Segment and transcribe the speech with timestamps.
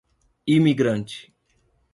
[0.55, 1.29] Imigrante